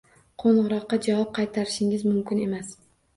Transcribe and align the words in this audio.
Qo‘ng‘iroqqa 0.43 0.97
javob 1.07 1.29
qaytarishingiz 1.39 2.07
mumkin 2.09 2.41
emas. 2.47 2.73